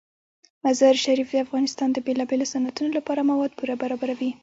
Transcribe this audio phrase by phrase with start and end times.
[0.63, 4.31] مزارشریف د افغانستان د بیلابیلو صنعتونو لپاره مواد پوره برابروي.